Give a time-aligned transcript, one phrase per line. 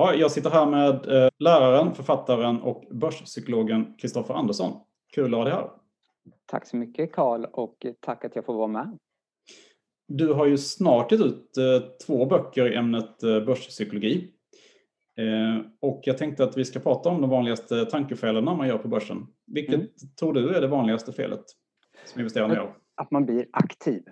[0.00, 4.80] Ja, jag sitter här med eh, läraren, författaren och börspsykologen Kristoffer Andersson.
[5.14, 5.70] Kul att ha dig här.
[6.46, 8.98] Tack så mycket Karl och tack att jag får vara med.
[10.08, 14.32] Du har ju snart gett ut eh, två böcker i ämnet eh, börspsykologi.
[15.80, 19.26] Och jag tänkte att vi ska prata om de vanligaste tankefelen man gör på börsen.
[19.46, 19.88] Vilket mm.
[20.20, 21.44] tror du är det vanligaste felet
[22.04, 22.74] som investerare gör?
[22.94, 24.02] Att man blir aktiv.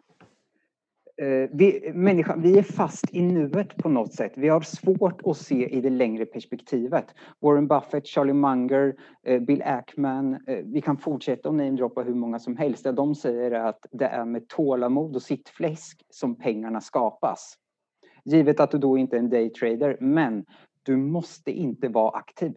[1.21, 4.32] Eh, vi, människa, vi är fast i nuet på något sätt.
[4.37, 7.05] Vi har svårt att se i det längre perspektivet.
[7.41, 8.95] Warren Buffett, Charlie Munger,
[9.27, 10.34] eh, Bill Ackman.
[10.34, 12.84] Eh, vi kan fortsätta att namedroppa hur många som helst.
[12.84, 17.55] de säger att det är med tålamod och sittfläsk som pengarna skapas.
[18.25, 20.45] Givet att du då inte är en daytrader, men
[20.83, 22.53] du måste inte vara aktiv.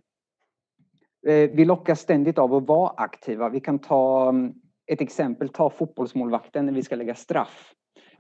[1.52, 3.50] Vi lockas ständigt av att vara aktiva.
[3.50, 4.54] Vi kan ta mm,
[4.86, 7.74] ett exempel, ta fotbollsmålvakten när vi ska lägga straff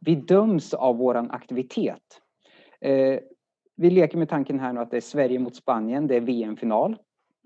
[0.05, 2.21] vi döms av våran aktivitet.
[2.81, 3.19] Eh,
[3.75, 6.91] vi leker med tanken här nu att det är Sverige mot Spanien, det är VM-final.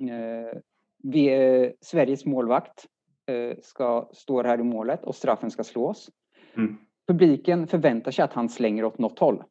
[0.02, 0.60] Eh,
[1.04, 2.86] vi, eh, Sveriges målvakt
[3.26, 6.10] eh, ska stå här i målet och straffen ska slås.
[6.58, 6.78] Mm.
[7.08, 9.44] Publiken förväntar sig att han slänger åt något håll.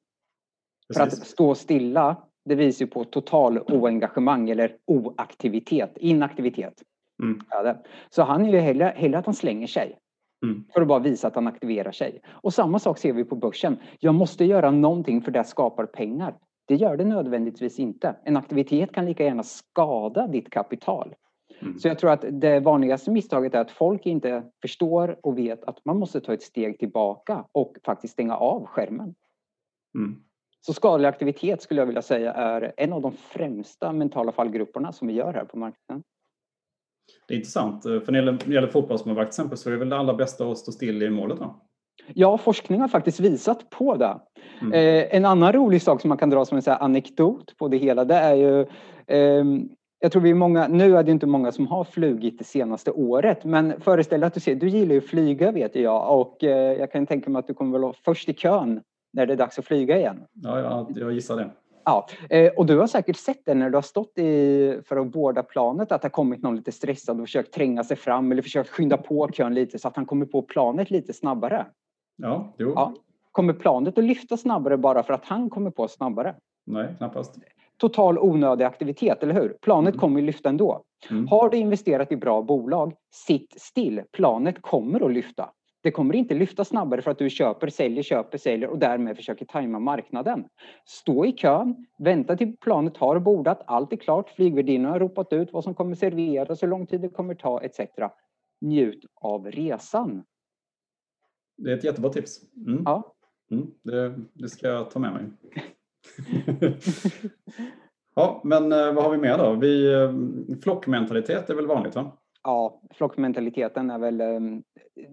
[0.89, 0.97] Precis.
[0.97, 6.83] För att stå stilla, det visar ju på total oengagemang eller oaktivitet, inaktivitet.
[7.23, 7.41] Mm.
[8.11, 9.98] Så han är ju hellre, hellre att han slänger sig.
[10.45, 10.64] Mm.
[10.75, 12.23] För att bara visa att han aktiverar sig.
[12.28, 13.77] Och samma sak ser vi på börsen.
[14.00, 16.34] Jag måste göra någonting för det skapar pengar.
[16.67, 18.17] Det gör det nödvändigtvis inte.
[18.25, 21.14] En aktivitet kan lika gärna skada ditt kapital.
[21.62, 21.78] Mm.
[21.78, 25.84] Så jag tror att det vanligaste misstaget är att folk inte förstår och vet att
[25.84, 29.14] man måste ta ett steg tillbaka och faktiskt stänga av skärmen.
[29.95, 30.17] Mm.
[30.61, 35.08] Så skadlig aktivitet skulle jag vilja säga är en av de främsta mentala fallgrupperna som
[35.08, 36.03] vi gör här på marknaden.
[37.29, 39.89] Det är intressant, eh, för när det gäller, fotbollsmålvakt till exempel så är det väl
[39.89, 41.55] det allra bästa att stå still i målet va?
[42.15, 44.21] Ja, forskning har faktiskt visat på det.
[44.61, 44.73] Mm.
[44.73, 47.77] Eh, en annan rolig sak som man kan dra som en så anekdot på det
[47.77, 48.61] hela, det är ju
[49.07, 49.45] eh,
[50.05, 52.91] jag tror vi är många, nu är det inte många som har flugit det senaste
[52.91, 56.45] året, men föreställ dig att du ser, du gillar ju att flyga vet jag och
[56.45, 58.81] eh, jag kan tänka mig att du kommer väl vara först i kön
[59.13, 60.23] när det är dags att flyga igen.
[60.33, 61.51] Ja, ja jag gissar det.
[61.84, 65.06] Ja, eh, och du har säkert sett det när du har stått i, för att
[65.06, 68.42] båda planet att det har kommit någon lite stressad och försökt tränga sig fram eller
[68.42, 71.67] försökt skynda på kön lite så att han kommer på planet lite snabbare.
[72.17, 72.72] Ja, jo.
[72.77, 72.95] Ja.
[73.33, 76.34] Kommer planet att lyfta snabbare bara för att han kommer på snabbare?
[76.67, 77.39] Nej, knappast.
[77.77, 79.56] Total onödig aktivitet, eller hur?
[79.61, 80.01] Planet mm.
[80.01, 80.83] kommer att lyfta ändå.
[81.11, 81.28] Mm.
[81.28, 84.02] Har du investerat i bra bolag, sitt still.
[84.12, 85.51] Planet kommer att lyfta.
[85.84, 89.45] Det kommer inte lyfta snabbare för att du köper, säljer, köper, säljer och därmed försöker
[89.45, 90.45] tajma marknaden.
[90.84, 95.52] Stå i kön, vänta till planet har bordat, allt är klart, flygvärdinnan har ropat ut
[95.52, 97.80] vad som kommer serveras, hur lång tid det kommer ta etc.
[98.61, 100.22] Njut av resan.
[101.56, 102.40] Det är ett jättebra tips.
[102.66, 102.83] Mm.
[102.84, 103.14] Ja.
[103.51, 105.24] Mm, det, det, ska jag ta med mig.
[108.14, 109.55] ja, men eh, vad har vi mer då?
[109.55, 110.12] Vi, eh,
[110.62, 112.18] flockmentalitet är väl vanligt va?
[112.45, 114.63] Ja, flockmentaliteten är väl ehm,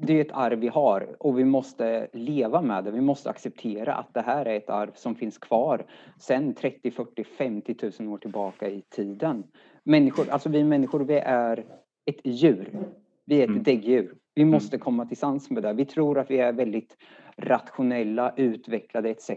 [0.02, 2.92] det är ett arv vi har och vi måste leva med det.
[2.92, 5.86] Vi måste acceptera att det här är ett arv som finns kvar
[6.20, 9.44] sedan 30, 40, 50 tusen år tillbaka i tiden.
[9.84, 11.66] Människor, alltså vi människor, vi är
[12.06, 12.70] ett djur.
[13.26, 13.64] Vi är ett mm.
[13.64, 14.16] däggdjur.
[14.36, 14.52] Vi mm.
[14.52, 15.74] måste komma till sans med det.
[15.74, 16.98] Vi tror att vi är väldigt
[17.38, 19.30] rationella, utvecklade etc.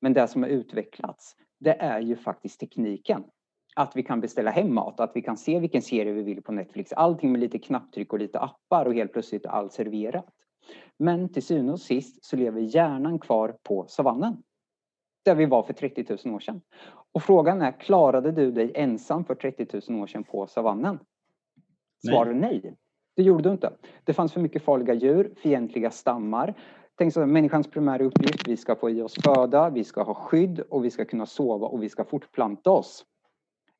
[0.00, 3.24] Men det som har utvecklats, det är ju faktiskt tekniken
[3.76, 6.52] att vi kan beställa hem mat, att vi kan se vilken serie vi vill på
[6.52, 6.92] Netflix.
[6.92, 10.26] Allting med lite knapptryck och lite appar och helt plötsligt är allt serverat.
[10.98, 14.42] Men till syvende och sist så lever hjärnan kvar på savannen.
[15.24, 16.60] Där vi var för 30 000 år sedan.
[17.12, 20.98] Och frågan är, klarade du dig ensam för 30 000 år sedan på savannen?
[22.06, 22.60] Svar nej.
[22.64, 22.76] nej.
[23.16, 23.72] Det gjorde du inte.
[24.04, 26.54] Det fanns för mycket farliga djur, fientliga stammar.
[26.98, 30.60] Tänk så människans primära uppgift, vi ska få i oss föda, vi ska ha skydd
[30.60, 33.04] och vi ska kunna sova och vi ska fortplanta oss.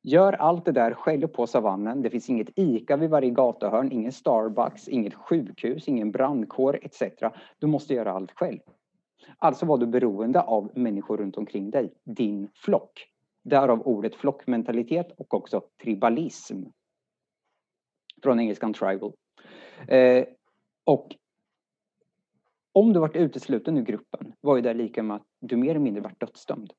[0.07, 2.01] Gör allt det där själv på savannen.
[2.01, 7.01] Det finns inget ICA vid varje gatuhörn, ingen Starbucks, inget sjukhus, ingen brandkår etc.
[7.59, 8.59] Du måste göra allt själv.
[9.37, 13.07] Alltså var du beroende av människor runt omkring dig, din flock.
[13.43, 16.63] Därav ordet flockmentalitet och också tribalism.
[18.23, 19.13] Från engelskan tribal.
[19.87, 20.25] Eh,
[20.83, 21.15] och
[22.71, 25.79] om du varit utesluten ur gruppen var ju det lika med att du mer eller
[25.79, 26.73] mindre varit dödsdömd.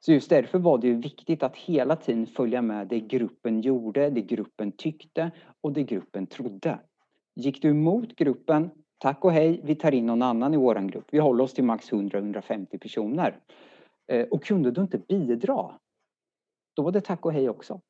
[0.00, 4.10] Så just därför var det ju viktigt att hela tiden följa med det gruppen gjorde,
[4.10, 5.30] det gruppen tyckte
[5.60, 6.78] och det gruppen trodde.
[7.36, 11.06] Gick du emot gruppen, tack och hej, vi tar in någon annan i våran grupp.
[11.10, 13.38] Vi håller oss till max 100-150 personer.
[14.12, 15.70] Eh, och kunde du inte bidra,
[16.76, 17.80] då var det tack och hej också.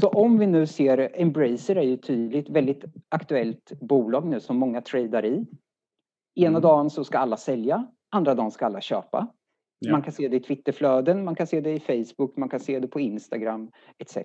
[0.00, 4.80] Så om vi nu ser, Embracer är ju tydligt väldigt aktuellt bolag nu som många
[4.80, 5.46] tradar i.
[6.34, 6.62] Ena mm.
[6.62, 9.28] dagen så ska alla sälja, andra dagen ska alla köpa.
[9.82, 9.92] Ja.
[9.92, 12.80] Man kan se det i Twitterflöden, man kan se det i Facebook, man kan se
[12.80, 14.16] det på Instagram etc.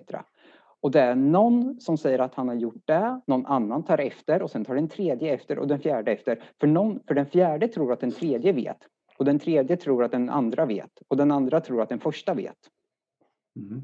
[0.80, 4.42] Och det är någon som säger att han har gjort det, någon annan tar efter
[4.42, 6.42] och sen tar den tredje efter och den fjärde efter.
[6.60, 8.78] För, någon, för den fjärde tror att den tredje vet
[9.18, 12.34] och den tredje tror att den andra vet och den andra tror att den första
[12.34, 12.58] vet.
[13.56, 13.82] Mm.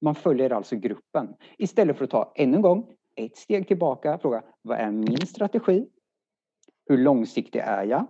[0.00, 4.42] Man följer alltså gruppen istället för att ta ännu en gång ett steg tillbaka, fråga
[4.62, 5.86] vad är min strategi?
[6.86, 8.06] Hur långsiktig är jag?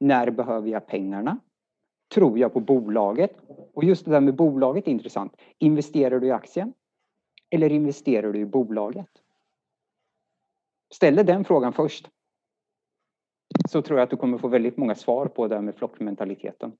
[0.00, 1.38] När behöver jag pengarna?
[2.12, 3.36] Tror jag på bolaget?
[3.74, 5.36] Och just det där med bolaget är intressant.
[5.58, 6.74] Investerar du i aktien?
[7.50, 9.10] Eller investerar du i bolaget?
[10.94, 12.10] Ställ den frågan först.
[13.68, 16.72] Så tror jag att du kommer få väldigt många svar på det här med flockmentaliteten.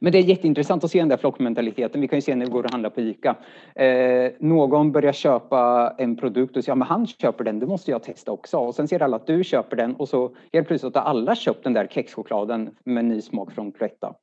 [0.00, 2.00] Men det är jätteintressant att se den där flockmentaliteten.
[2.00, 3.36] Vi kan ju se när vi går och handlar på ICA.
[3.74, 7.90] Eh, någon börjar köpa en produkt och säger ja, men han köper den, det måste
[7.90, 8.58] jag testa också.
[8.58, 11.64] Och sen ser alla att du köper den och så helt plötsligt har alla köpt
[11.64, 14.14] den där kexchokladen med ny smak från Cloetta.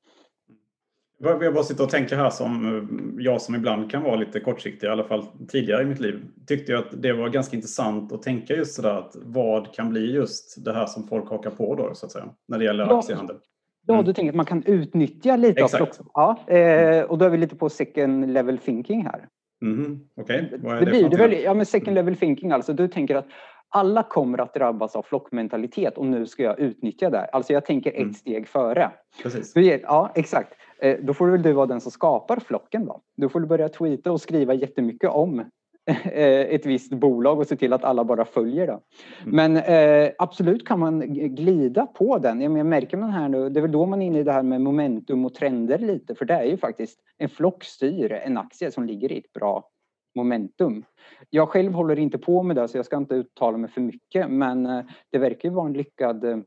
[1.20, 2.78] Jag bara sitter och tänker här som
[3.18, 6.26] eh, jag som ibland kan vara lite kortsiktig, i alla fall tidigare i mitt liv,
[6.48, 10.12] tyckte jag att det var ganska intressant att tänka just sådär att vad kan bli
[10.12, 13.36] just det här som folk hakar på då så att säga, när det gäller aktiehandel.
[13.42, 13.53] Ja,
[13.90, 14.06] mm.
[14.06, 16.00] du tänker att man kan utnyttja lite Exakt.
[16.00, 19.28] av Ja, eh, och då är vi lite på second level thinking här.
[19.62, 20.00] Mm.
[20.16, 20.60] Okej, okay.
[20.62, 22.74] vad är det, det blir det väl, Ja, men second level thinking alltså.
[22.74, 23.28] Du tänker att
[23.70, 27.26] alla kommer att drabbas av flockmentalitet och nu ska jag utnyttja det.
[27.26, 28.14] Alltså jag tänker ett mm.
[28.14, 28.92] steg före.
[29.24, 29.54] Precis.
[29.56, 30.54] Ja, exakt.
[30.80, 33.02] Eh, då får väl du vara den som skapar flocken då.
[33.18, 35.44] Då får du börja tweeta och skriva jättemycket om
[35.86, 38.80] ett visst bolag och se till att alla bara följer det.
[39.24, 39.36] Mm.
[39.36, 41.00] Men eh, absolut kan man
[41.36, 42.42] glida på den.
[42.42, 44.44] Jag märker man här nu, det är väl då man är inne i det här
[44.44, 48.72] med momentum och trender lite, för det är ju faktiskt en flock styr en aktie
[48.72, 49.70] som ligger i ett bra
[50.16, 50.84] momentum.
[51.30, 54.32] Jag själv håller inte på med det så jag ska inte uttala mig för mycket
[54.32, 56.38] men eh, det verkar ju vara en lyckad eh,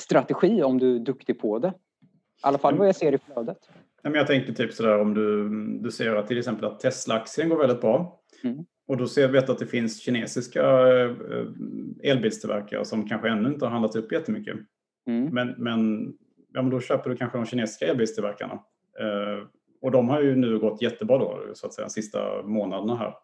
[0.00, 1.68] strategi om du är duktig på det.
[1.68, 1.72] I
[2.40, 3.58] alla fall vad jag ser i flödet.
[4.14, 5.48] Jag tänkte typ sådär om du,
[5.82, 8.20] du ser att till exempel att Tesla-aktien går väldigt bra.
[8.44, 8.64] Mm.
[8.88, 11.12] Och då ser vi att det finns kinesiska eh,
[12.02, 14.56] elbilstillverkare som kanske ännu inte har handlat upp jättemycket.
[15.06, 15.34] Mm.
[15.34, 16.12] Men, men,
[16.52, 18.54] ja, men då köper du kanske de kinesiska elbilstillverkarna.
[19.00, 19.46] Eh,
[19.82, 23.14] och de har ju nu gått jättebra då, så att säga, de sista månaderna här.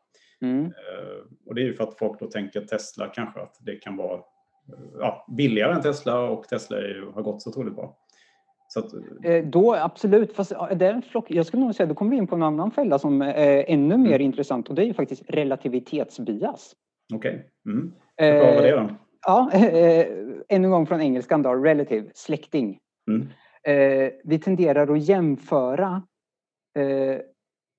[0.43, 0.65] Mm.
[0.65, 3.97] Eh, och det är ju för att folk då tänker Tesla kanske att det kan
[3.97, 4.21] vara
[4.99, 7.97] ja, billigare än Tesla och Tesla ju, har gått så otroligt bra.
[8.77, 8.93] Att...
[9.25, 12.17] Eh, då absolut, fast det är en flock, jag skulle nog säga då kommer vi
[12.17, 14.23] in på en annan fälla som är ännu mer mm.
[14.23, 16.73] intressant och det är ju faktiskt relativitetsbias.
[17.15, 17.35] Okej,
[17.65, 17.73] okay.
[17.75, 17.93] mm.
[18.19, 18.95] Förklara eh, det då.
[19.27, 20.07] Ja, eh,
[20.49, 22.79] ännu en gång från engelskan då, relative, släkting.
[23.11, 23.29] Mm.
[23.67, 26.03] Eh, vi tenderar att jämföra
[26.79, 27.21] eh,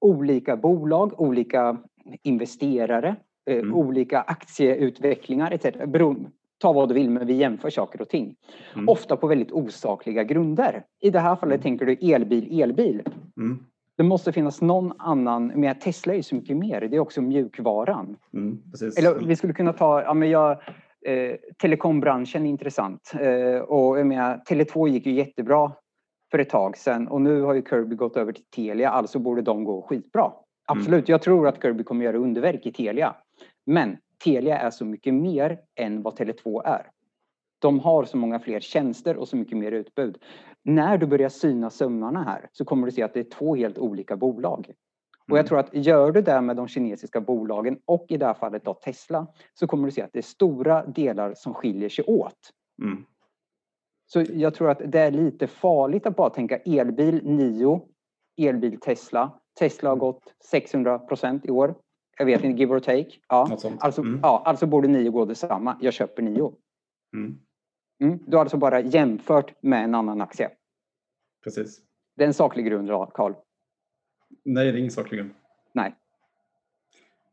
[0.02, 1.78] olika bolag, olika
[2.24, 3.16] investerare,
[3.50, 3.74] eh, mm.
[3.74, 5.66] olika aktieutvecklingar etc
[6.64, 8.36] ta vad du vill, men vi jämför saker och ting.
[8.74, 8.90] Mm.
[8.90, 10.84] Ofta på väldigt osakliga grunder.
[11.02, 11.62] I det här fallet mm.
[11.62, 13.02] tänker du elbil, elbil.
[13.38, 13.66] Mm.
[13.98, 18.18] Det måste finnas någon annan, men Tesla är så mycket mer, det är också mjukvaran.
[18.34, 18.62] Mm,
[18.98, 20.52] Eller vi skulle kunna ta, ja men jag,
[21.06, 23.12] eh, telekombranschen är intressant.
[23.20, 25.72] Eh, och jag menar, Tele2 gick ju jättebra
[26.32, 29.42] för ett tag sedan och nu har ju Kirby gått över till Telia, alltså borde
[29.42, 30.32] de gå skitbra.
[30.68, 31.14] Absolut, mm.
[31.14, 33.16] jag tror att Kirby kommer göra underverk i Telia.
[33.66, 36.92] Men Telia är så mycket mer än vad Tele2 är.
[37.60, 40.18] De har så många fler tjänster och så mycket mer utbud.
[40.64, 43.78] När du börjar syna sömmarna här så kommer du se att det är två helt
[43.78, 44.74] olika bolag.
[45.32, 45.48] Och jag mm.
[45.48, 48.74] tror att gör du det med de kinesiska bolagen och i det här fallet då
[48.74, 52.50] Tesla så kommer du se att det är stora delar som skiljer sig åt.
[52.82, 53.06] Mm.
[54.06, 57.82] Så jag tror att det är lite farligt att bara tänka elbil Nio,
[58.38, 59.32] elbil Tesla.
[59.60, 61.76] Tesla har gått 600 procent i år
[62.18, 63.12] jag vet inte, give or take.
[63.30, 63.58] Ja.
[63.80, 64.20] Alltså, mm.
[64.24, 65.78] ja, alltså borde nio gå detsamma.
[65.82, 66.54] Jag köper nio.
[67.14, 67.40] Mm.
[68.02, 68.20] Mm.
[68.28, 70.50] Du har alltså bara jämfört med en annan aktie.
[71.44, 71.82] Precis.
[72.16, 73.34] Det är en saklig grund, Karl.
[74.46, 75.34] Nej, det är ingen saklig grund.
[75.74, 75.96] Nej.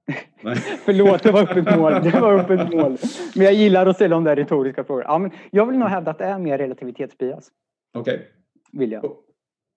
[0.40, 0.56] Nej.
[0.84, 1.92] Förlåt, det var öppet mål.
[1.92, 2.96] Det var öppet mål.
[3.37, 5.08] Men jag gillar att ställa de där retoriska frågorna.
[5.08, 7.50] Ja, men jag vill nog hävda att det är mer relativitetsbias.
[7.94, 8.14] Okej.
[8.14, 8.26] Okay.
[8.72, 9.04] Vill jag.
[9.04, 9.25] Och,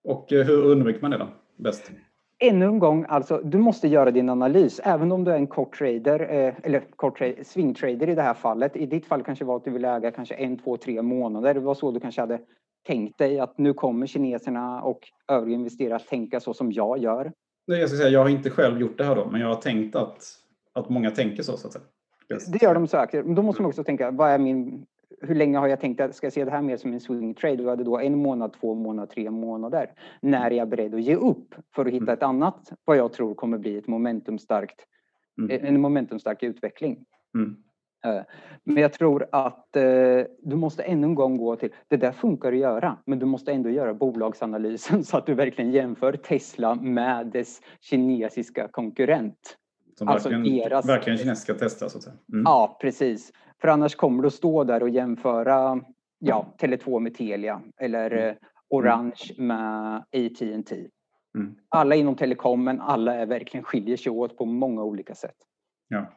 [0.04, 1.28] och eh, hur undviker man det då?
[1.56, 1.92] Bäst?
[2.48, 4.80] Ännu en gång, alltså, du måste göra din analys.
[4.84, 8.34] Även om du är en kort trader, eh, eller kort trade, swing-trader i det här
[8.34, 8.76] fallet.
[8.76, 11.54] I ditt fall kanske var att du vill äga kanske en, två, tre månader.
[11.54, 12.40] Det var så du kanske hade
[12.86, 17.32] tänkt dig att nu kommer kineserna och övriga investerare att tänka så som jag gör.
[17.66, 19.60] Nej, jag, ska säga, jag har inte själv gjort det här då, men jag har
[19.60, 20.24] tänkt att,
[20.72, 21.56] att många tänker så.
[21.56, 21.84] så att säga.
[22.52, 23.24] Det gör de säkert.
[23.24, 24.86] Men då måste man också tänka, vad är min
[25.20, 27.34] hur länge har jag tänkt att ska jag se det här mer som en swing
[27.34, 27.56] trade?
[27.56, 29.90] Du hade då en månad, två månader, tre månader.
[30.20, 32.14] När är jag beredd att ge upp för att hitta mm.
[32.14, 34.86] ett annat, vad jag tror kommer bli ett momentumstarkt,
[35.38, 35.66] mm.
[35.66, 37.04] en momentumstark utveckling?
[37.34, 37.56] Mm.
[38.04, 38.22] Eh,
[38.64, 42.52] men jag tror att eh, du måste ännu en gång gå till, det där funkar
[42.52, 47.26] att göra, men du måste ändå göra bolagsanalysen så att du verkligen jämför Tesla med
[47.26, 49.58] dess kinesiska konkurrent.
[49.94, 50.88] Som alltså verkligen, deras...
[50.88, 52.16] verkligen kinesiska tester så att säga.
[52.32, 52.42] Mm.
[52.44, 53.32] Ja, precis.
[53.60, 55.80] För annars kommer du att stå där och jämföra
[56.18, 58.28] ja, Tele2 med Telia eller mm.
[58.28, 58.34] Eh,
[58.68, 60.88] Orange med AT&T.
[61.38, 61.54] Mm.
[61.68, 65.36] Alla inom telekomen, alla är verkligen skiljer sig åt på många olika sätt.
[65.88, 66.12] Ja.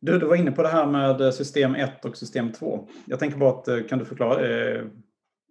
[0.00, 2.88] Du, du var inne på det här med system 1 och system 2.
[3.06, 4.84] Jag tänker bara att, eh, kan du förklara det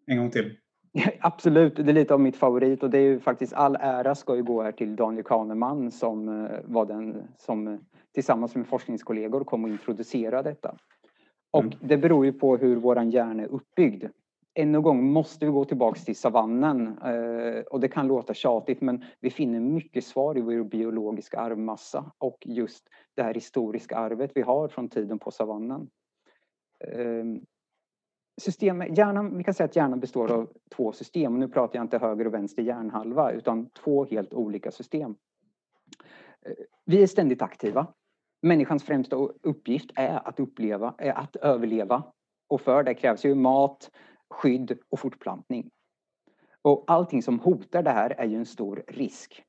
[0.05, 0.57] en gång till?
[1.19, 4.35] Absolut, det är lite av mitt favorit och det är ju faktiskt all ära ska
[4.35, 7.79] ju gå här till Daniel Kahneman som eh, var den som
[8.13, 10.75] tillsammans med forskningskollegor kom och introducerade detta.
[11.51, 11.77] Och mm.
[11.81, 14.05] det beror ju på hur våran hjärna är uppbyggd.
[14.53, 18.81] Ännu en gång måste vi gå tillbaks till savannen eh, och det kan låta tjatigt
[18.81, 22.83] men vi finner mycket svar i vår biologiska arvmassa och just
[23.15, 25.89] det här historiska arvet vi har från tiden på savannen.
[28.38, 31.39] System, hjärnan, vi kan säga att hjärnan består av två system.
[31.39, 35.15] Nu pratar jag inte höger och vänster hjärnhalva utan två helt olika system.
[36.46, 36.54] Eh,
[36.86, 37.88] vi är ständigt aktiva.
[38.42, 42.04] Människans främsta uppgift är att uppleva, är att överleva.
[42.48, 43.92] Och för det krävs ju mat,
[44.30, 45.70] skydd och fortplantning.
[46.62, 49.44] Och allting som hotar det här är ju en stor risk.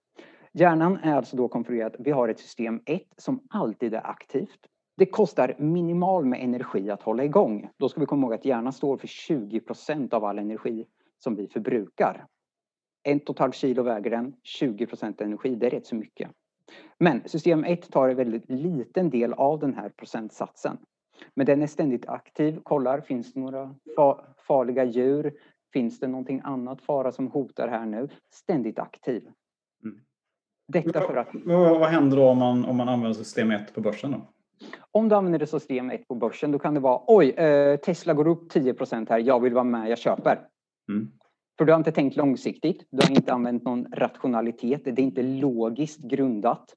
[0.53, 4.67] Hjärnan är alltså då konfigurerad, vi har ett system 1 som alltid är aktivt.
[4.97, 7.71] Det kostar minimal med energi att hålla igång.
[7.79, 10.87] Då ska vi komma ihåg att hjärnan står för 20% av all energi
[11.19, 12.27] som vi förbrukar.
[13.03, 16.31] En och ett halvt kilo väger den, 20% energi, det är rätt så mycket.
[16.99, 20.79] Men system 1 tar en väldigt liten del av den här procentsatsen.
[21.35, 23.75] Men den är ständigt aktiv, kollar, finns det några
[24.47, 25.35] farliga djur?
[25.73, 28.09] Finns det någonting annat fara som hotar här nu?
[28.31, 29.29] Ständigt aktiv.
[29.85, 30.01] Mm.
[30.69, 31.29] Detta för att...
[31.33, 34.11] Vad, vad händer då om man, om man använder system 1 på börsen?
[34.11, 34.21] Då?
[34.91, 38.29] Om du använder system 1 på börsen, då kan det vara oj, eh, Tesla går
[38.29, 40.41] upp 10% här, jag vill vara med, jag köper.
[40.89, 41.09] Mm.
[41.59, 45.23] För du har inte tänkt långsiktigt, du har inte använt någon rationalitet, det är inte
[45.23, 46.75] logiskt grundat.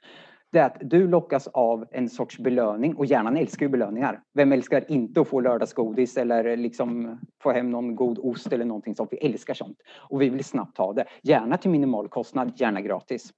[0.51, 4.21] Det är att du lockas av en sorts belöning och hjärnan älskar ju belöningar.
[4.33, 8.95] Vem älskar inte att få lördagsgodis eller liksom få hem någon god ost eller någonting
[8.95, 9.09] sånt.
[9.11, 11.05] Vi älskar sånt och vi vill snabbt ha det.
[11.23, 13.33] Gärna till minimal kostnad, gärna gratis.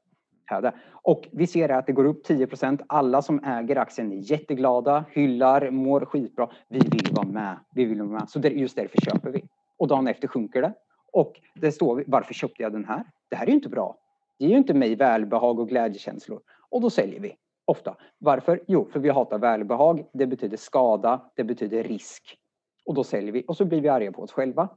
[0.92, 5.72] Och vi ser att det går upp 10% Alla som äger aktien är jätteglada, hyllar,
[5.72, 6.50] mår skitbra.
[6.70, 7.58] Vi vill vara med.
[7.76, 8.30] Vi vill vara med.
[8.30, 9.44] Så just därför köper vi.
[9.78, 10.74] Och dagen efter sjunker det.
[11.14, 13.04] Och det står varför köpte jag den här?
[13.30, 13.98] Det här är ju inte bra.
[14.40, 16.42] Det ger ju inte mig välbehag och glädjekänslor.
[16.70, 17.36] Och då säljer vi.
[17.66, 17.96] Ofta.
[18.18, 18.64] Varför?
[18.68, 20.06] Jo, för vi hatar välbehag.
[20.14, 21.32] Det betyder skada.
[21.36, 22.38] Det betyder risk.
[22.86, 24.70] Och då säljer vi och så blir vi arga på oss själva.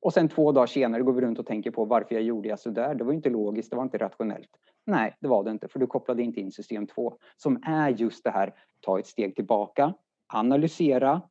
[0.00, 2.58] Och sen två dagar senare går vi runt och tänker på varför jag gjorde jag
[2.58, 2.94] sådär.
[2.94, 4.50] Det var inte logiskt, det var inte rationellt.
[4.86, 8.24] Nej, det var det inte, för du kopplade inte in system 2 som är just
[8.24, 9.94] det här, ta ett steg tillbaka,
[10.26, 11.22] analysera,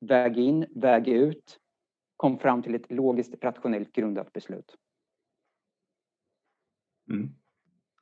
[0.00, 1.58] väg in, väg ut,
[2.16, 4.76] kom fram till ett logiskt, rationellt grundat beslut.
[7.10, 7.28] Mm.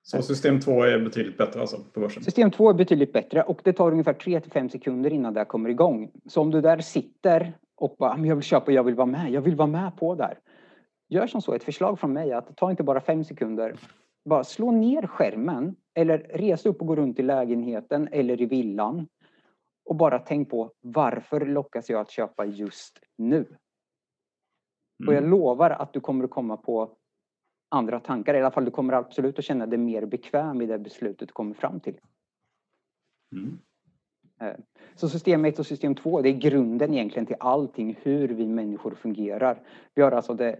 [0.02, 2.22] Så system 2 är betydligt bättre alltså på börsen?
[2.22, 5.44] System 2 är betydligt bättre och det tar ungefär 3 till 5 sekunder innan det
[5.44, 6.10] kommer igång.
[6.26, 9.40] Så om du där sitter och bara, jag vill köpa, jag vill vara med, jag
[9.40, 10.38] vill vara med på där.
[11.08, 13.76] Gör som så, ett förslag från mig att ta inte bara 5 sekunder,
[14.24, 19.08] bara slå ner skärmen eller res upp och gå runt i lägenheten eller i villan
[19.84, 23.36] och bara tänk på varför lockas jag att köpa just nu?
[23.36, 25.08] Mm.
[25.08, 25.30] Och jag mm.
[25.30, 26.96] lovar att du kommer att komma på
[27.68, 28.34] andra tankar.
[28.34, 31.32] I alla fall du kommer absolut att känna dig mer bekväm i det beslutet du
[31.32, 31.98] kommer fram till.
[33.32, 33.58] Mm.
[34.40, 34.52] Eh,
[34.94, 38.94] så system 1 och system 2, det är grunden egentligen till allting, hur vi människor
[38.94, 39.60] fungerar.
[39.94, 40.58] Vi har alltså det,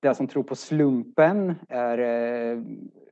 [0.00, 2.62] det som tror på slumpen, är, eh,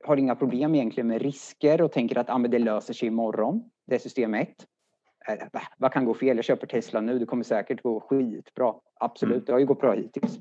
[0.03, 3.69] har inga problem egentligen med risker och tänker att ah, men det löser sig imorgon.
[3.85, 4.49] Det är system 1.
[5.27, 6.37] Eh, vad kan gå fel?
[6.37, 8.73] Jag köper Tesla nu, det kommer säkert gå skitbra.
[8.99, 9.45] Absolut, mm.
[9.45, 10.39] det har ju gått bra hittills.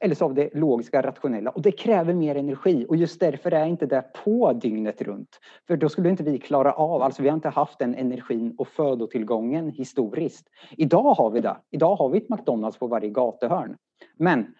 [0.00, 1.50] Eller så av det logiska, rationella.
[1.50, 5.40] Och det kräver mer energi och just därför är inte det på dygnet runt.
[5.66, 8.68] För då skulle inte vi klara av, alltså vi har inte haft den energin och
[8.68, 10.48] födotillgången historiskt.
[10.70, 11.56] Idag har vi det.
[11.70, 13.76] Idag har vi ett McDonalds på varje gatuhörn.
[14.16, 14.54] Men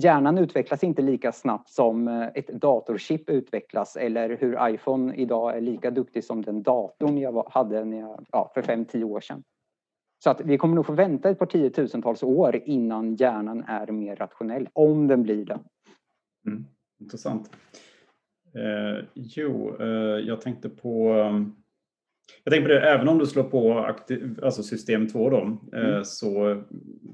[0.00, 5.60] hjärnan utvecklas inte lika snabbt som eh, ett datorchip utvecklas eller hur iPhone idag är
[5.60, 9.42] lika duktig som den datorn jag hade när jag, ja, för fem tio år sedan.
[10.24, 14.16] Så att vi kommer nog få vänta ett par tiotusentals år innan hjärnan är mer
[14.16, 15.58] rationell, om den blir det.
[16.46, 16.66] Mm,
[17.00, 17.50] intressant.
[18.54, 21.56] Eh, jo, eh, jag tänkte på um,
[22.44, 25.88] jag tänkte på det, även om du slår på aktiv, alltså system 2 då, eh,
[25.88, 26.04] mm.
[26.04, 26.62] så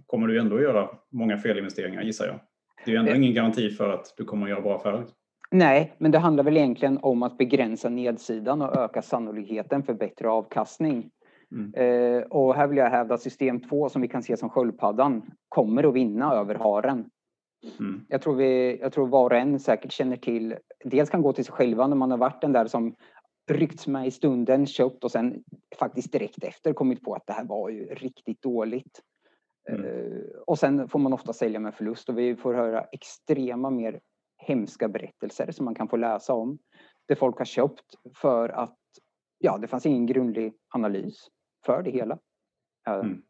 [0.07, 2.41] kommer du ändå göra många felinvesteringar gissar jag.
[2.87, 3.17] Det är ju ändå eh.
[3.17, 5.07] ingen garanti för att du kommer att göra bra affärer.
[5.51, 10.29] Nej, men det handlar väl egentligen om att begränsa nedsidan och öka sannolikheten för bättre
[10.29, 11.11] avkastning.
[11.53, 11.75] Mm.
[11.75, 15.23] Eh, och här vill jag hävda att system 2 som vi kan se som sköldpaddan
[15.49, 17.11] kommer att vinna över haren.
[17.79, 18.01] Mm.
[18.09, 21.45] Jag, tror vi, jag tror var och en säkert känner till, dels kan gå till
[21.45, 22.95] sig själva när man har varit den där som
[23.51, 25.43] ryckts med i stunden, köpt och sen
[25.79, 29.01] faktiskt direkt efter kommit på att det här var ju riktigt dåligt.
[29.69, 29.85] Mm.
[29.85, 34.01] Uh, och sen får man ofta sälja med förlust och vi får höra extrema mer
[34.37, 36.59] hemska berättelser som man kan få läsa om.
[37.09, 38.79] Det folk har köpt för att
[39.39, 41.29] ja, det fanns ingen grundlig analys
[41.67, 42.19] för det hela.
[42.89, 43.23] Uh, mm.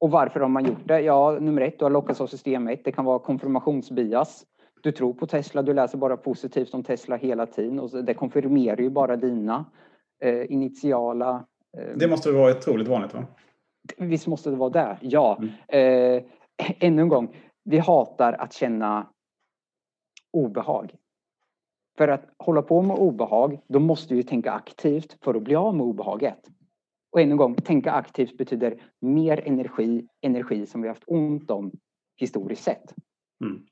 [0.00, 1.00] Och varför har man gjort det?
[1.00, 2.84] Ja, nummer ett, du har lockats av system 1.
[2.84, 4.46] Det kan vara konfirmationsbias.
[4.82, 8.80] Du tror på Tesla, du läser bara positivt om Tesla hela tiden och det konfirmerar
[8.80, 9.64] ju bara dina
[10.22, 11.46] eh, initiala...
[11.78, 13.24] Eh, det måste vara otroligt vanligt va?
[13.96, 15.38] Visst måste det vara det, ja.
[15.38, 15.50] Mm.
[15.68, 16.22] Eh,
[16.80, 19.06] ännu en gång, vi hatar att känna
[20.32, 20.94] obehag.
[21.98, 25.76] För att hålla på med obehag, då måste vi tänka aktivt för att bli av
[25.76, 26.50] med obehaget.
[27.12, 31.72] Och än en gång, tänka aktivt betyder mer energi, energi som vi haft ont om
[32.16, 32.94] historiskt sett.
[33.44, 33.62] Mm.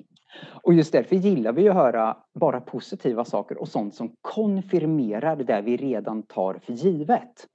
[0.63, 5.61] Och just därför gillar vi att höra bara positiva saker och sånt som konfirmerar det
[5.61, 7.47] vi redan tar för givet.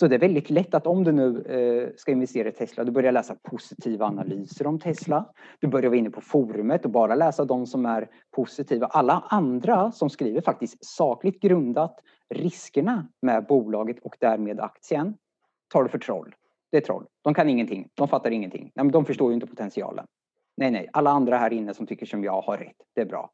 [0.00, 2.92] Så det är väldigt lätt att om du nu eh, ska investera i Tesla, du
[2.92, 5.32] börjar läsa positiva analyser om Tesla.
[5.60, 8.86] Du börjar vara inne på forumet och bara läsa de som är positiva.
[8.86, 12.00] Alla andra som skriver faktiskt sakligt grundat
[12.34, 15.16] riskerna med bolaget och därmed aktien
[15.68, 16.34] tar du för troll.
[16.70, 17.06] Det är troll.
[17.22, 17.88] De kan ingenting.
[17.94, 18.62] De fattar ingenting.
[18.74, 20.06] Nej, men de förstår ju inte potentialen.
[20.56, 22.76] Nej, nej, alla andra här inne som tycker som jag har rätt.
[22.94, 23.30] Det är bra.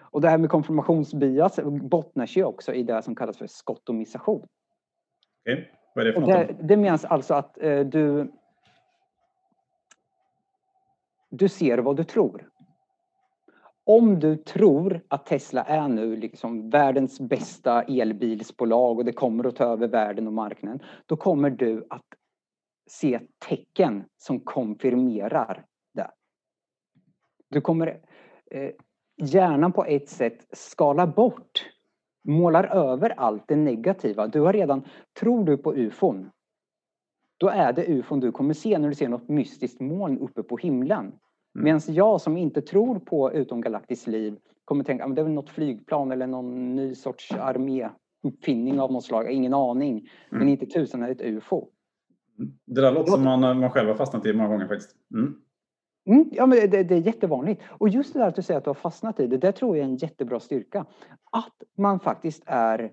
[0.00, 4.46] Och det här med konfirmationsbias bottnar sig också i det som kallas för skottomisation.
[5.44, 5.64] Okay.
[5.94, 8.32] Vad är det för det, det menas alltså att eh, du
[11.30, 12.50] du ser vad du tror.
[13.84, 19.56] Om du tror att Tesla är nu liksom världens bästa elbilsbolag och det kommer att
[19.56, 22.04] ta över världen och marknaden, då kommer du att
[22.86, 25.64] se tecken som konfirmerar
[27.54, 28.00] du kommer
[28.50, 28.70] eh,
[29.16, 31.66] hjärnan på ett sätt skala bort,
[32.24, 34.26] målar över allt det negativa.
[34.26, 34.82] Du har redan,
[35.20, 36.30] tror du på ufon,
[37.36, 40.56] då är det ufon du kommer se när du ser något mystiskt moln uppe på
[40.56, 41.04] himlen.
[41.04, 41.14] Mm.
[41.52, 45.50] Medan jag som inte tror på utomgalaktiskt liv kommer tänka att det är väl något
[45.50, 49.92] flygplan eller någon ny sorts arméuppfinning av något slag, ingen aning.
[49.92, 50.08] Mm.
[50.30, 51.68] Men inte tusan är ett ufo.
[52.66, 54.96] Det där låter som man, man själv har fastnat i många gånger faktiskt.
[55.14, 55.34] Mm.
[56.06, 57.62] Mm, ja, men det, det, är jättevanligt.
[57.68, 59.76] Och just det där att du säger att du har fastnat i det, det tror
[59.76, 60.86] jag är en jättebra styrka.
[61.30, 62.92] Att man faktiskt är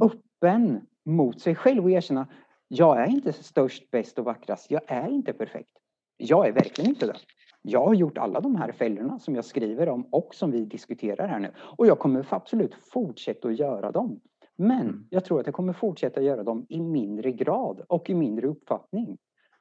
[0.00, 2.26] öppen mot sig själv och erkänna,
[2.68, 4.70] jag är inte störst, bäst och vackrast.
[4.70, 5.70] Jag är inte perfekt.
[6.16, 7.16] Jag är verkligen inte det.
[7.62, 11.28] Jag har gjort alla de här fällorna som jag skriver om och som vi diskuterar
[11.28, 11.50] här nu.
[11.58, 14.20] Och jag kommer absolut fortsätta att göra dem.
[14.56, 15.06] Men mm.
[15.10, 19.18] jag tror att jag kommer fortsätta göra dem i mindre grad och i mindre uppfattning.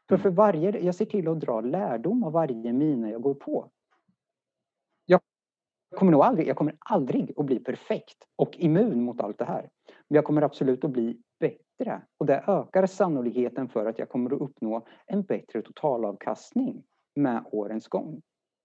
[0.09, 3.69] För, för varje, jag ser till att dra lärdom av varje mina jag går på.
[5.05, 9.45] Jag kommer nog aldrig, jag kommer aldrig att bli perfekt och immun mot allt det
[9.45, 9.69] här.
[10.07, 14.35] Men jag kommer absolut att bli bättre och det ökar sannolikheten för att jag kommer
[14.35, 16.83] att uppnå en bättre totalavkastning
[17.15, 18.21] med årens gång.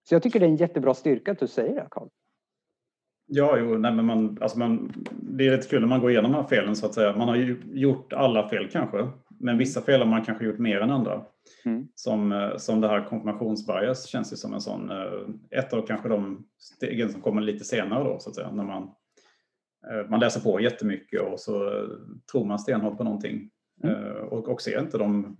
[0.09, 2.09] Så jag tycker det är en jättebra styrka att du säger det, Carl.
[3.27, 6.33] Ja, jo, nej, men man, alltså man, det är lite kul när man går igenom
[6.33, 7.17] de här felen så att säga.
[7.17, 9.09] Man har ju gjort alla fel kanske,
[9.41, 11.25] men vissa fel har man kanske gjort mer än andra.
[11.65, 11.89] Mm.
[11.95, 16.09] Som, eh, som det här konfirmationsbias känns ju som en sån, eh, ett av kanske
[16.09, 18.51] de stegen som kommer lite senare då så att säga.
[18.53, 18.83] När man,
[19.91, 21.87] eh, man läser på jättemycket och så
[22.33, 23.51] tror man stenhårt på någonting
[23.85, 24.29] mm.
[24.29, 25.37] och, och ser inte de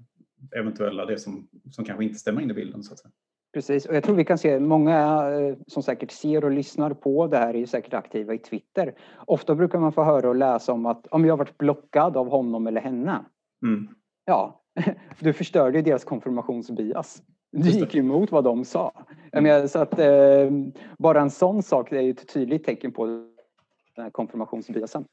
[0.57, 3.13] eventuella, det som, som kanske inte stämmer in i bilden så att säga.
[3.55, 5.23] Precis, och jag tror vi kan se många
[5.67, 8.95] som säkert ser och lyssnar på det här är ju säkert aktiva i Twitter.
[9.27, 12.67] Ofta brukar man få höra och läsa om att om jag varit blockad av honom
[12.67, 13.25] eller henne.
[13.63, 13.89] Mm.
[14.25, 14.63] Ja,
[15.19, 17.23] du förstörde deras konfirmationsbias.
[17.51, 18.93] Du gick emot vad de sa.
[19.33, 20.51] Jag menar, så att, eh,
[20.99, 25.05] bara en sån sak är ju ett tydligt tecken på den här konfirmationsbiasen.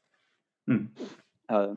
[0.70, 0.88] Mm.
[1.52, 1.74] Uh.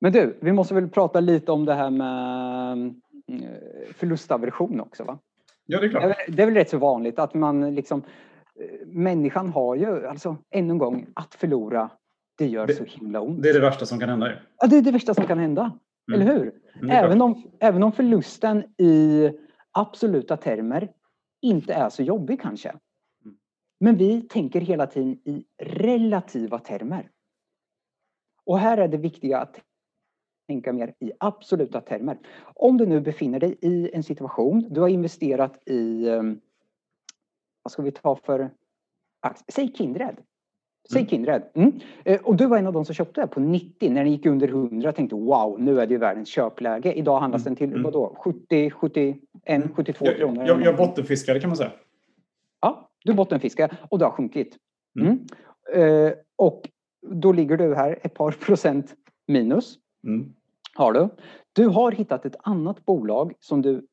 [0.00, 2.94] Men du, vi måste väl prata lite om det här med
[3.26, 5.18] eh, förlustaversion också va?
[5.66, 6.16] Ja, det är klart.
[6.28, 8.02] Det är väl rätt så vanligt att man liksom
[8.60, 11.90] eh, Människan har ju, alltså ännu en gång, att förlora
[12.38, 13.42] det gör det, så himla ont.
[13.42, 14.32] Det är det värsta som kan hända.
[14.58, 15.78] Ja, det är det värsta som kan hända.
[16.08, 16.20] Mm.
[16.20, 16.54] Eller hur?
[16.74, 19.30] Mm, även, om, även om förlusten i
[19.72, 20.92] absoluta termer
[21.42, 22.68] inte är så jobbig kanske.
[22.68, 23.36] Mm.
[23.80, 27.10] Men vi tänker hela tiden i relativa termer.
[28.44, 29.60] Och här är det viktiga att
[30.48, 32.18] tänka mer i absoluta termer.
[32.54, 36.40] Om du nu befinner dig i en situation, du har investerat i, ehm,
[37.62, 38.50] vad ska vi ta för?
[39.48, 40.16] Säg Kindred.
[40.92, 41.06] Säg.
[41.08, 41.42] Kindred.
[41.54, 41.72] Mm.
[42.04, 44.26] Eh, Och du var en av de som köpte det på 90 när den gick
[44.26, 46.92] under 100 tänkte wow, nu är det ju världens köpläge.
[46.92, 47.82] Idag handlas den till Mm.
[47.82, 48.16] vadå?
[48.24, 49.16] 70, 71,
[49.74, 50.44] 72 Jag, kronor.
[50.46, 51.70] jag, jag bottenfiskade kan man säga.
[52.60, 54.56] Ja, du bottenfiskar och det har sjunkit.
[55.00, 55.18] Mm.
[55.74, 56.68] Eh, och
[57.10, 58.94] då ligger du här ett par procent
[59.28, 59.78] minus.
[60.06, 60.32] Mm.
[60.74, 61.08] Har du.
[61.52, 63.86] Du har hittat ett annat bolag som du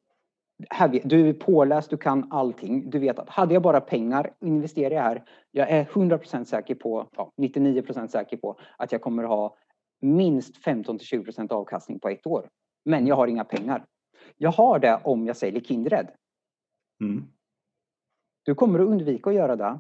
[0.69, 2.89] här, du är påläst, du kan allting.
[2.89, 5.23] Du vet att hade jag bara pengar, investerar jag här.
[5.52, 9.56] Jag är 100% säker på, ja, 99% säker på att jag kommer ha
[10.02, 12.49] minst 15 till 20% avkastning på ett år.
[12.86, 13.86] Men jag har inga pengar.
[14.38, 16.08] Jag har det om jag säljer Kindred.
[17.02, 17.28] Mm.
[18.43, 19.80] Du kommer att undvika att göra det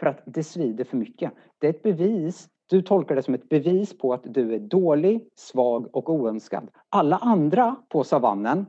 [0.00, 1.32] för att det svider för mycket.
[1.58, 5.28] Det är ett bevis, du tolkar det som ett bevis på att du är dålig,
[5.34, 6.70] svag och oönskad.
[6.88, 8.66] Alla andra på savannen,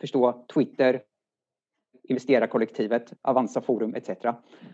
[0.00, 1.02] förstå Twitter,
[2.02, 4.10] investerarkollektivet, Avanza Forum etc.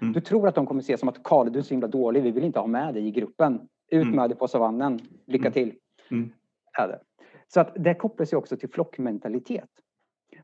[0.00, 0.12] Mm.
[0.12, 2.30] Du tror att de kommer se som att Karl, du är så himla dålig, vi
[2.30, 3.68] vill inte ha med dig i gruppen.
[3.90, 4.16] Ut Mm.
[4.16, 5.52] med dig på savannen, lycka Mm.
[5.52, 5.74] till.
[6.10, 6.32] Mm.
[6.76, 7.00] Det.
[7.48, 9.68] Så att det kopplas ju också till flockmentalitet.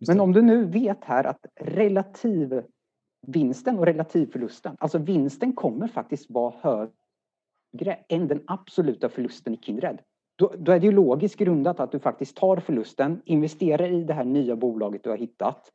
[0.08, 2.62] Men om du nu vet här att relativ
[3.26, 10.00] vinsten och relativförlusten, alltså vinsten kommer faktiskt vara högre än den absoluta förlusten i Kindred.
[10.38, 14.14] Då, då är det ju logiskt grundat att du faktiskt tar förlusten, investerar i det
[14.14, 15.72] här nya bolaget du har hittat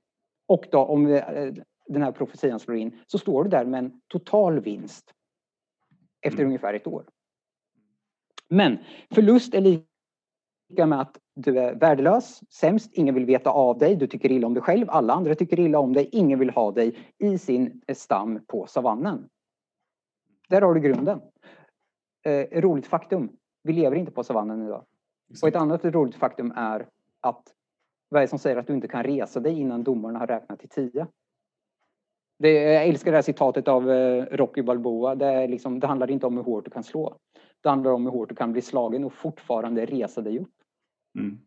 [0.48, 1.54] och då om eh,
[1.88, 5.14] den här profetian slår in så står du där med en total vinst
[6.22, 6.48] efter Mm.
[6.48, 7.06] ungefär ett år.
[8.50, 8.78] Men
[9.12, 14.08] förlust är lika med att du är värdelös, sämst, ingen vill veta av dig, du
[14.08, 16.98] tycker illa om dig själv, alla andra tycker illa om dig, ingen vill ha dig
[17.18, 19.30] i sin stam på savannen.
[20.50, 21.22] Där har du grunden.
[22.26, 24.86] Eh, roligt faktum, vi lever inte på savannen idag.
[25.42, 27.54] Och ett annat roligt faktum är att
[28.10, 30.60] vad är det som säger att du inte kan resa dig innan domarna har räknat
[30.60, 31.08] till tio?
[32.40, 35.16] Det, jag älskar det här citatet av eh, Rocky Balboa.
[35.16, 37.18] Det, liksom, det handlar inte om hur hårt du kan slå.
[37.62, 40.54] Det handlar om hur hårt du kan bli slagen och fortfarande resa dig upp.
[41.20, 41.40] Mm.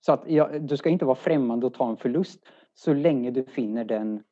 [0.00, 3.44] Så att ja, du ska inte vara främmande och ta en förlust så länge du
[3.44, 4.24] finner den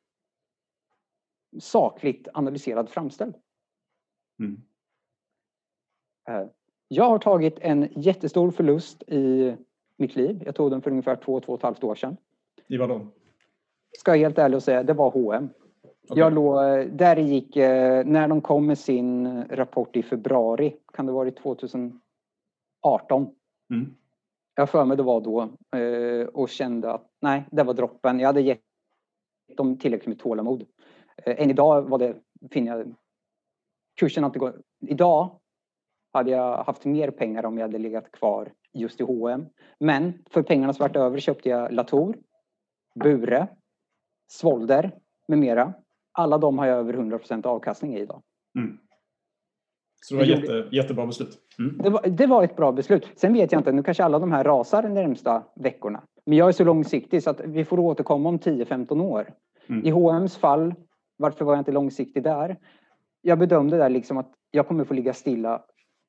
[1.59, 3.35] sakligt analyserad framställd.
[4.39, 4.61] Mm.
[6.95, 9.55] Jag har tagit en jättestor förlust i
[9.97, 10.43] mitt liv.
[10.45, 12.17] Jag tog den för ungefär två, två och ett halvt år sedan.
[12.67, 13.07] I vad då?
[13.97, 15.49] Ska jag helt ärlig och säga, det var H&M.
[15.83, 16.19] Okej.
[16.19, 16.55] Jag låg,
[16.91, 21.37] där gick, eh, när de kom med sin rapport i februari, kan det ha varit
[21.37, 21.99] 2018.
[23.69, 23.93] Mm.
[24.55, 25.41] Jag för mig det var då
[25.79, 28.19] eh, och kände att nej, det var droppen.
[28.19, 28.61] Jag hade gett
[29.57, 30.65] dem tillräckligt med tålamod.
[31.17, 32.15] Eh, Än idag var det,
[32.51, 32.95] finner jag,
[33.99, 34.55] kursen har inte gått.
[34.87, 35.39] Idag
[36.13, 39.45] hade jag haft mer pengar om jag hade legat kvar just i H&M.
[39.79, 42.15] Men för pengarna svart över köpte jag Latour,
[42.95, 43.47] Bure,
[44.27, 44.91] Svolder
[45.27, 45.73] med mera.
[46.11, 48.21] Alla de har jag över 100% avkastning i idag.
[48.57, 48.77] Mm.
[50.01, 51.39] Så det var Vi jätte, jättebra beslut.
[51.59, 51.77] Mm.
[51.77, 53.07] Det var, det var ett bra beslut.
[53.15, 56.03] Sen vet jag inte, nu kanske alla de här rasar de närmsta veckorna.
[56.25, 59.33] Men jag är så långsiktig så att vi får återkomma om 10-15 år.
[59.67, 59.85] Mm.
[59.85, 60.73] I H&M's fall,
[61.17, 62.57] varför var jag inte långsiktig där?
[63.21, 65.61] Jag bedömde där liksom att jag kommer få ligga stilla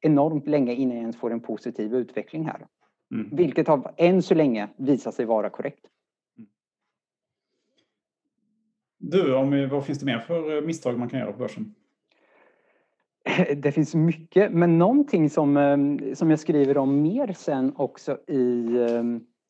[0.04, 2.66] enormt länge innan jag ens får en positiv utveckling här.
[3.14, 3.36] Mm.
[3.36, 5.86] Vilket har än så länge visat sig vara korrekt.
[8.98, 11.74] Du, om, vad finns det mer för eh, misstag man kan göra på börsen?
[13.56, 18.76] Det finns mycket, men någonting som, eh, som jag skriver om mer sen också i
[18.76, 19.02] eh,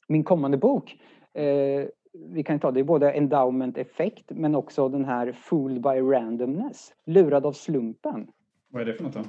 [0.09, 0.99] min kommande bok.
[1.35, 1.89] Eh,
[2.35, 6.93] Vi kan ta det är både endowment effekt men också den här fooled by randomness,
[7.07, 8.27] lurad av slumpen.
[8.71, 9.15] Vad är det för något?
[9.15, 9.25] Då?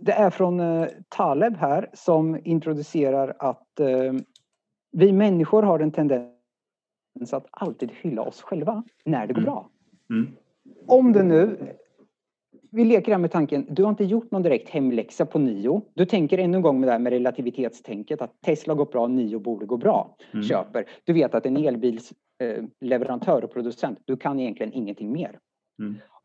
[0.00, 4.12] Det är från eh, Taleb här som introducerar att eh,
[4.92, 6.32] vi människor har en tendens
[7.32, 9.44] att alltid hylla oss själva när det går Mm.
[9.44, 9.68] bra.
[10.10, 10.28] Mm.
[10.86, 11.58] Om du nu,
[12.70, 15.82] vi leker här med tanken, du har inte gjort någon direkt hemläxa på Nio.
[15.94, 19.38] Du tänker ännu en gång med det här med relativitetstänket att Tesla går bra, Nio
[19.38, 20.16] borde gå bra.
[20.32, 20.42] Mm.
[20.44, 20.84] Köper.
[21.04, 25.38] Du vet att en elbilsleverantör eh, och producent, du kan egentligen ingenting mer.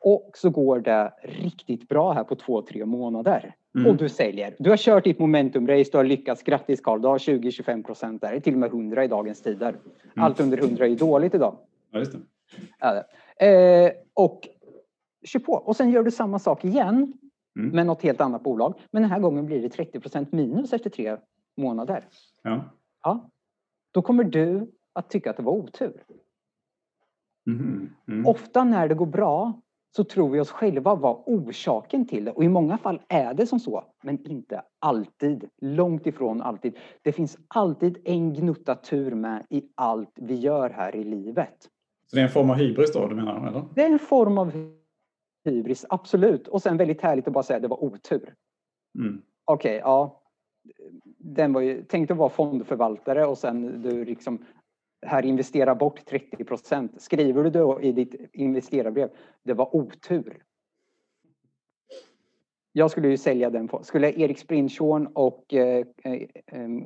[0.05, 0.15] Mm.
[0.15, 3.55] Och så går det riktigt bra här på två, tre månader.
[3.75, 3.87] Mm.
[3.91, 4.55] Och du säljer.
[4.59, 6.43] Du har kört ditt momentumrace, du har lyckats.
[6.43, 8.31] Grattis Carl, du har 20-25 procent där.
[8.31, 9.75] Det är till och med 100 i dagens tider.
[10.15, 11.57] Allt under 100 är ju dåligt idag.
[11.91, 12.15] Ja, just
[12.79, 13.85] det.
[13.85, 14.47] Eh, och
[15.25, 15.53] kör på.
[15.53, 17.13] Och sen gör du samma sak igen
[17.59, 17.75] Mm.
[17.75, 18.73] med något helt annat bolag.
[18.91, 21.17] Men den här gången blir det 30% minus efter tre
[21.57, 22.07] månader.
[22.43, 22.63] Ja.
[23.03, 23.29] Ja.
[23.91, 26.03] Då kommer du att tycka att det var otur.
[27.45, 27.89] Mhm.
[28.07, 28.25] Mm.
[28.27, 29.61] Ofta när det går bra
[29.95, 32.31] så tror vi oss själva vara orsaken till det.
[32.31, 35.49] Och i många fall är det som så, men inte alltid.
[35.61, 36.77] Långt ifrån alltid.
[37.01, 41.69] Det finns alltid en gnutta tur med i allt vi gör här i livet.
[42.09, 43.47] Så det är en form av hybris då, du menar?
[43.47, 43.63] Eller?
[43.75, 44.73] Det är en form av
[45.45, 46.47] hybris, absolut.
[46.47, 48.33] Och sen väldigt härligt att bara säga att det var otur.
[48.99, 49.21] Mm.
[49.45, 50.21] Okej, okay, ja.
[51.17, 54.45] Den var ju, tänk att vara fondförvaltare och sen du liksom
[55.05, 57.01] här investera bort 30 procent.
[57.01, 59.09] Skriver du då i ditt investerarbrev,
[59.43, 60.43] det var otur.
[62.75, 63.69] Jag skulle ju sälja den.
[63.81, 66.19] Skulle Erik Sprinchorn och eh, eh,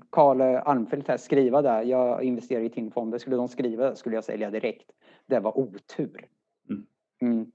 [0.09, 4.51] Karl Armfelt här skriva där, jag investerar i TIN-fonder, skulle de skriva skulle jag sälja
[4.51, 4.91] direkt.
[5.25, 6.27] Det var otur.
[6.69, 6.85] Mm.
[7.21, 7.51] Mm.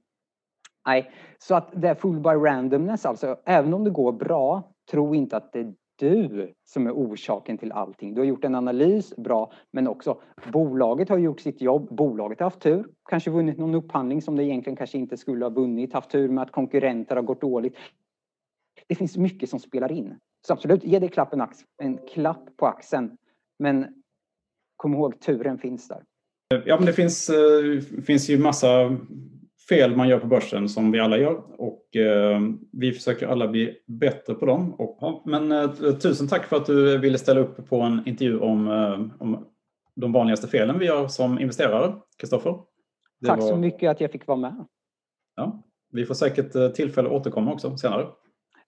[0.87, 3.37] Nej, så att det är full by randomness alltså.
[3.45, 7.73] Även om det går bra, tro inte att det är du som är orsaken till
[7.73, 8.15] allting.
[8.15, 10.21] Du har gjort en analys, bra, men också
[10.53, 11.89] bolaget har gjort sitt jobb.
[11.91, 15.51] Bolaget har haft tur, kanske vunnit någon upphandling som det egentligen kanske inte skulle ha
[15.51, 17.77] vunnit, haft tur med att konkurrenter har gått dåligt.
[18.89, 20.15] Det finns mycket som spelar in.
[20.47, 21.47] Så absolut, ge dig klapp en,
[21.79, 23.17] en klapp på axeln.
[23.59, 23.87] Men
[24.77, 26.03] kom ihåg, turen finns där.
[26.65, 28.97] Ja, men det finns, eh, finns ju massa
[29.69, 32.41] fel man gör på börsen som vi alla gör och eh,
[32.73, 34.75] vi försöker alla bli bättre på dem.
[34.75, 38.39] Och, ja, men eh, tusen tack för att du ville ställa upp på en intervju
[38.39, 39.47] om, eh, om
[39.95, 42.59] de vanligaste felen vi gör som investerare, Kristoffer.
[43.27, 43.49] Tack var...
[43.49, 44.67] så mycket att jag fick vara med.
[45.37, 48.07] Ja, vi får säkert tillfälle att återkomma också senare.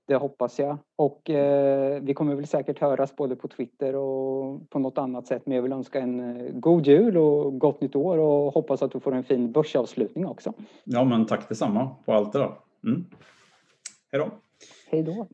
[0.06, 0.78] Det hoppas jag.
[0.96, 5.42] Och eh, vi kommer väl säkert höras både på Twitter och på något annat sätt.
[5.46, 8.92] Men jag vill önska en eh, god jul och gott nytt år och hoppas att
[8.92, 10.52] du får en fin börsavslutning också.
[10.84, 12.52] Ja, men tack detsamma på allt det där.
[12.84, 13.04] Mm.
[14.12, 14.30] Hej då.
[14.90, 15.26] Hej då.